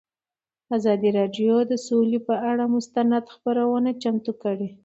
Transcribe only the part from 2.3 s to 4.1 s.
اړه مستند خپرونه